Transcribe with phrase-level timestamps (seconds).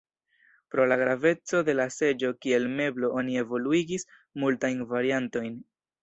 [0.75, 4.07] Pro la graveco de la seĝo kiel meblo oni evoluigis
[4.45, 5.61] multajn variantojn.